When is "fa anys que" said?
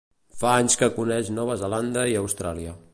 0.39-0.89